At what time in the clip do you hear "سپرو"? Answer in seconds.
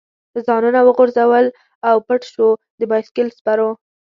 3.37-3.69